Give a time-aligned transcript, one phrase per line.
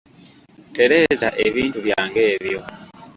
[0.75, 2.59] Tereza ebintu byange ebyo.